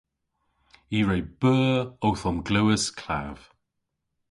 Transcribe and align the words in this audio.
I 0.97 0.99
re 1.09 1.19
beu 1.39 1.67
owth 2.07 2.25
omglewas 2.29 2.83
klav. 2.99 3.39